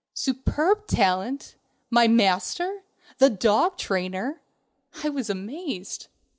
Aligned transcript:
Superb 0.15 0.87
talent! 0.87 1.53
My 1.91 2.07
master! 2.07 2.79
The 3.19 3.29
dog 3.29 3.77
trainer! 3.77 4.41
I 5.03 5.09
was 5.09 5.29
amazed. 5.29 6.07